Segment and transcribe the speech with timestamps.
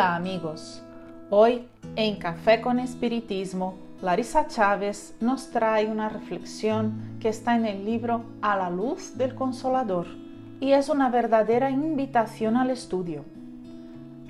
[0.00, 0.80] Hola amigos,
[1.28, 7.84] hoy en Café con Espiritismo, Larissa Chávez nos trae una reflexión que está en el
[7.84, 10.06] libro A la luz del Consolador
[10.58, 13.26] y es una verdadera invitación al estudio.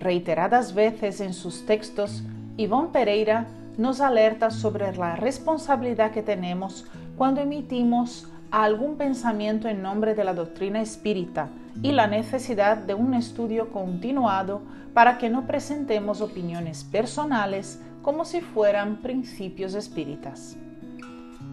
[0.00, 2.24] Reiteradas veces en sus textos,
[2.56, 3.46] Ivonne Pereira
[3.78, 6.84] nos alerta sobre la responsabilidad que tenemos
[7.16, 11.48] cuando emitimos algún pensamiento en nombre de la doctrina espírita
[11.82, 18.40] y la necesidad de un estudio continuado para que no presentemos opiniones personales como si
[18.40, 20.56] fueran principios espíritas.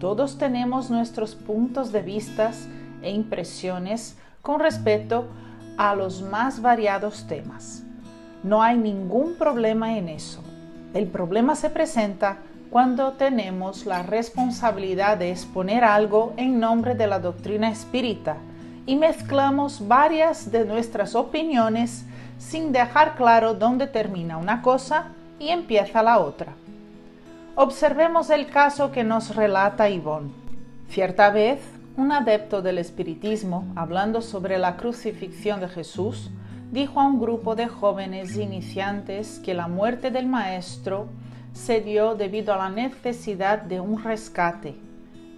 [0.00, 2.52] Todos tenemos nuestros puntos de vista
[3.02, 5.28] e impresiones con respecto
[5.76, 7.84] a los más variados temas.
[8.42, 10.42] No hay ningún problema en eso.
[10.94, 12.38] El problema se presenta
[12.70, 18.36] cuando tenemos la responsabilidad de exponer algo en nombre de la doctrina espírita
[18.84, 22.04] y mezclamos varias de nuestras opiniones
[22.38, 25.08] sin dejar claro dónde termina una cosa
[25.38, 26.54] y empieza la otra.
[27.54, 30.30] Observemos el caso que nos relata Yvonne.
[30.88, 31.60] Cierta vez,
[31.96, 36.30] un adepto del espiritismo, hablando sobre la crucifixión de Jesús,
[36.70, 41.08] dijo a un grupo de jóvenes iniciantes que la muerte del Maestro
[41.58, 44.76] se dio debido a la necesidad de un rescate,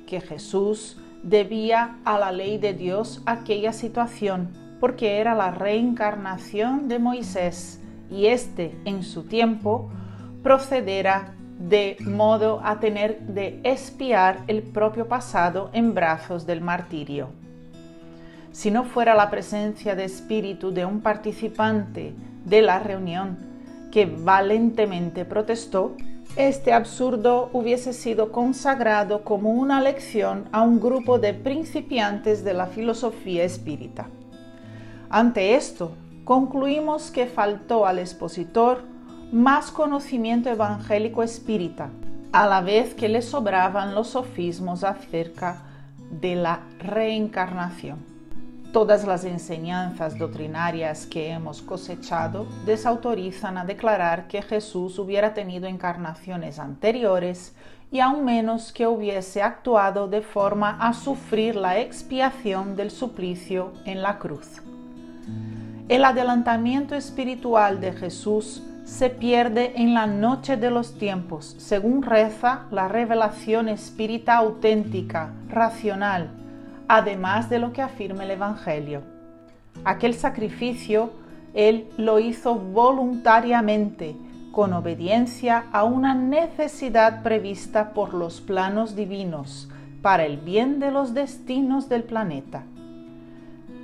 [0.06, 6.98] que Jesús debía a la ley de Dios aquella situación, porque era la reencarnación de
[6.98, 9.90] Moisés, y éste en su tiempo
[10.42, 17.30] procederá de modo a tener de espiar el propio pasado en brazos del martirio.
[18.52, 22.14] Si no fuera la presencia de espíritu de un participante
[22.44, 23.38] de la reunión
[23.90, 25.96] que valentemente protestó,
[26.36, 32.66] este absurdo hubiese sido consagrado como una lección a un grupo de principiantes de la
[32.66, 34.08] filosofía espírita.
[35.08, 35.92] Ante esto,
[36.24, 38.82] concluimos que faltó al expositor
[39.32, 41.90] más conocimiento evangélico espírita,
[42.32, 45.62] a la vez que le sobraban los sofismos acerca
[46.10, 48.09] de la reencarnación.
[48.72, 56.60] Todas las enseñanzas doctrinarias que hemos cosechado desautorizan a declarar que Jesús hubiera tenido encarnaciones
[56.60, 57.52] anteriores
[57.90, 64.02] y aún menos que hubiese actuado de forma a sufrir la expiación del suplicio en
[64.02, 64.62] la cruz.
[65.88, 72.66] El adelantamiento espiritual de Jesús se pierde en la noche de los tiempos, según reza
[72.70, 76.39] la revelación espírita auténtica, racional,
[76.90, 79.02] además de lo que afirma el Evangelio.
[79.84, 81.12] Aquel sacrificio
[81.54, 84.16] Él lo hizo voluntariamente,
[84.50, 89.70] con obediencia a una necesidad prevista por los planos divinos,
[90.02, 92.64] para el bien de los destinos del planeta.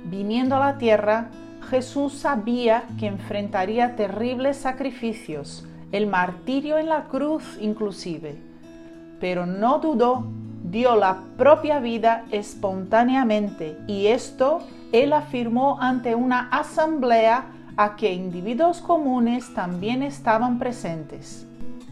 [0.03, 1.29] Viniendo a la tierra,
[1.69, 8.35] Jesús sabía que enfrentaría terribles sacrificios, el martirio en la cruz inclusive,
[9.21, 10.27] pero no dudó
[10.69, 14.59] dio la propia vida espontáneamente y esto
[14.91, 17.45] él afirmó ante una asamblea
[17.77, 21.47] a que individuos comunes también estaban presentes.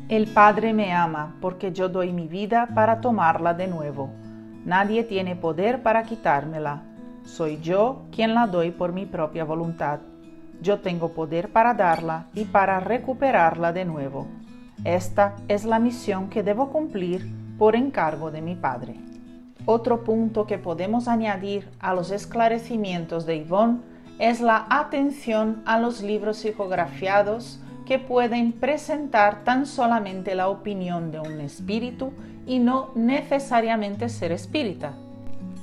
[0.10, 4.10] El Padre me ama porque yo doy mi vida para tomarla de nuevo.
[4.66, 6.84] Nadie tiene poder para quitármela.
[7.24, 10.00] Soy yo quien la doy por mi propia voluntad.
[10.62, 14.28] Yo tengo poder para darla y para recuperarla de nuevo.
[14.84, 18.96] Esta es la misión que debo cumplir por encargo de mi Padre.
[19.66, 23.80] Otro punto que podemos añadir a los esclarecimientos de Yvonne
[24.20, 31.20] es la atención a los libros psicografiados que pueden presentar tan solamente la opinión de
[31.20, 32.12] un espíritu
[32.46, 34.94] y no necesariamente ser espírita.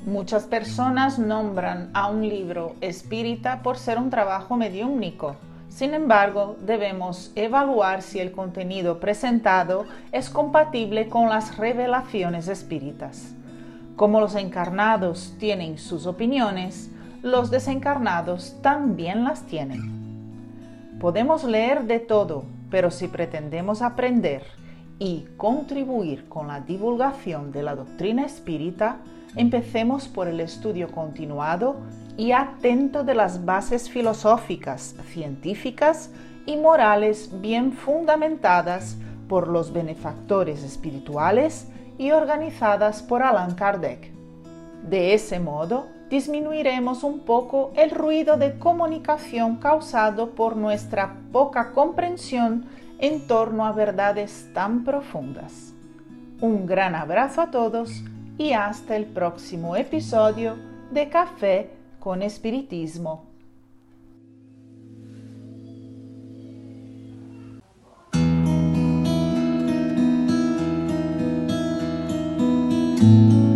[0.04, 5.36] Muchas personas nombran a un libro espírita por ser un trabajo mediúmnico,
[5.74, 13.34] sin embargo, debemos evaluar si el contenido presentado es compatible con las revelaciones espíritas.
[13.96, 16.90] Como los encarnados tienen sus opiniones,
[17.22, 20.98] los desencarnados también las tienen.
[21.00, 24.42] Podemos leer de todo, pero si pretendemos aprender
[24.98, 28.98] y contribuir con la divulgación de la doctrina espírita,
[29.36, 31.76] empecemos por el estudio continuado
[32.16, 36.10] y atento de las bases filosóficas, científicas
[36.46, 38.96] y morales bien fundamentadas
[39.28, 41.68] por los benefactores espirituales
[41.98, 44.10] y organizadas por Allan Kardec.
[44.88, 52.66] De ese modo, disminuiremos un poco el ruido de comunicación causado por nuestra poca comprensión
[52.98, 55.72] en torno a verdades tan profundas.
[56.40, 58.02] Un gran abrazo a todos
[58.36, 60.56] y hasta el próximo episodio
[60.90, 63.30] de Café con Espiritismo.
[73.02, 73.51] thank